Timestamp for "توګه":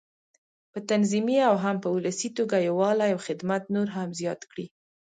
2.37-2.57